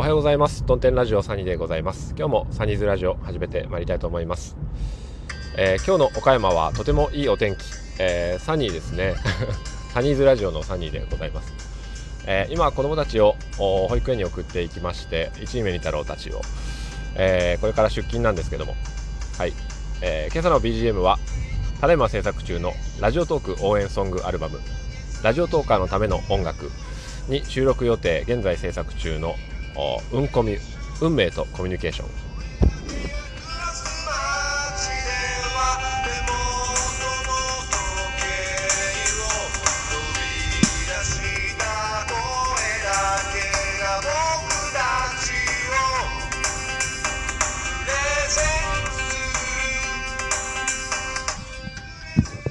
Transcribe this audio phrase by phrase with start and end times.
[0.00, 0.64] おはようございます。
[0.64, 2.14] トンテンラジオサニーでございます。
[2.16, 4.56] 今日もサニーズラジオ始めてまいりたいと思います、
[5.58, 7.60] えー、今日の岡山はとてもいいお天気、
[7.98, 9.14] えー、サニーですね。
[9.92, 11.52] サニーズラジオのサニーでございます、
[12.24, 16.40] えー、今子供たちを保育園に送っていきまして一位目に太郎たちを、
[17.14, 18.76] えこれから出勤なんですけども。
[19.36, 19.52] はい、
[20.00, 21.18] え今朝の BGM は
[21.78, 24.62] ただいま制作中のラジオトーク応援ソングアルバム。
[25.22, 26.70] ラジオトーカーのための音楽
[27.28, 29.36] に収録予定現在制作中の
[30.12, 30.58] 運コミ
[31.00, 32.30] 運命とコミュニケーション。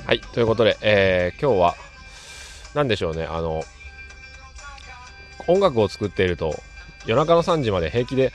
[0.10, 1.76] はい、ということで、えー、今日は、
[2.74, 3.64] 何でしょうね、あの、
[5.46, 6.64] 音楽を作っていると、
[7.06, 8.32] 夜中の3時まで平気で、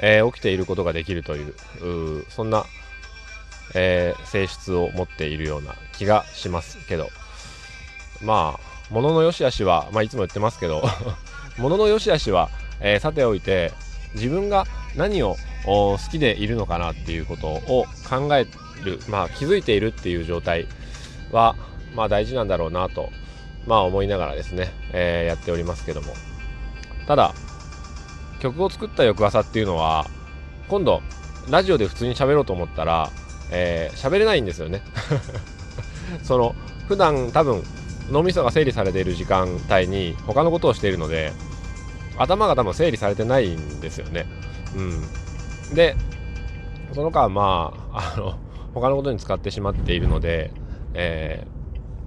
[0.00, 1.54] えー、起きていることができるという、
[2.28, 2.64] そんな、
[3.74, 7.08] えー、性質を持っているような気がしますけど、
[8.22, 10.82] まあ、ものの良し悪しは、まあ、いつも言ってますけど、
[11.58, 13.72] ものの良し悪しは、えー、さておいて、
[14.14, 18.46] 自分が何を好きでいるのかなっていうことを考え
[18.84, 20.66] る、まあ、気づいているっていう状態
[21.30, 21.56] は、
[21.94, 23.10] まあ、大事なんだろうなと、
[23.66, 26.14] まあ、思いながらですね、えー、やっておりますけども。
[27.06, 27.34] ただ、
[28.40, 30.06] 曲を作った翌朝っていうのは、
[30.68, 31.02] 今度、
[31.50, 33.10] ラジオで普通に喋ろうと思ったら、
[33.50, 34.82] えー、喋れないんですよね。
[36.22, 36.54] その、
[36.86, 37.62] 普段多分、
[38.10, 41.32] 脳みそが整理されている時間帯に他のことをしているので、
[42.16, 44.26] 頭が多分整理されてないんですよね。
[44.76, 45.74] うん。
[45.74, 45.96] で、
[46.92, 48.38] その間、まあ、あの、
[48.74, 50.50] 他のことに使ってしまっているので、
[50.94, 51.46] え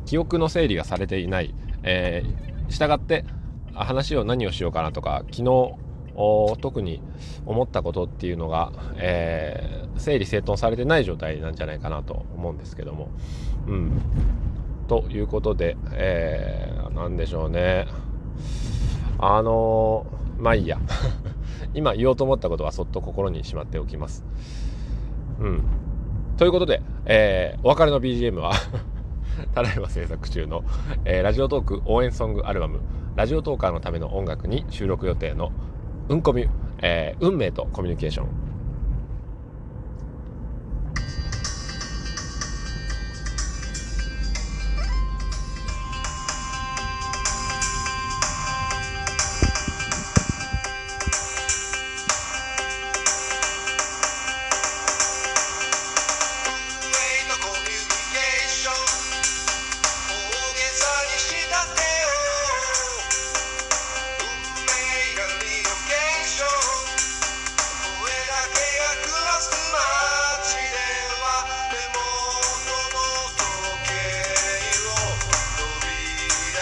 [0.05, 1.53] ー、記憶の整理がされていない。
[1.83, 3.25] えー、従って、
[3.73, 5.73] 話を何をしようかなとか、昨日、
[6.15, 7.01] 特に
[7.45, 13.09] 思ったことっていうのが、えー、整理整頓されてない状態なんじゃないかなと思うんですけども。
[13.67, 14.01] うん。
[14.87, 17.87] ということで、えー、なんでしょうね。
[19.19, 20.79] あのー、まあいいや。
[21.73, 24.25] 今言おうと思ったことはそっと心にしまっておきます。
[25.39, 25.63] うん。
[26.37, 28.53] ということで、えー、お別れの BGM は
[29.53, 30.63] ただいま制作中の、
[31.05, 32.79] えー、ラジオトーク応援ソングアルバム、
[33.15, 35.51] ラジオトーカーのための音楽に収録予定の
[36.11, 36.45] うんこみ、
[36.81, 38.40] えー、運命とコミュニケーション。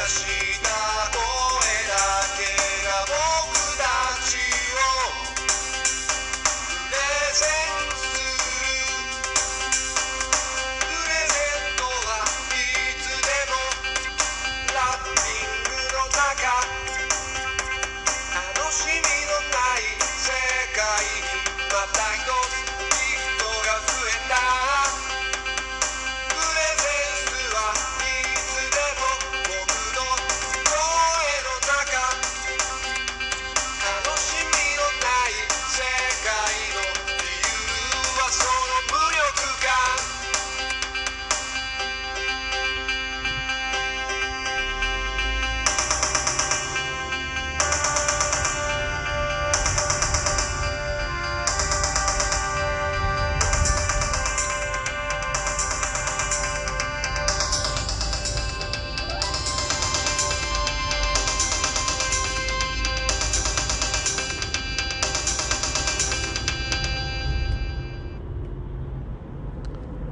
[0.10, 0.49] así.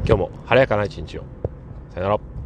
[0.07, 1.23] 今日も晴れやかな一日を。
[1.93, 2.36] さよなら。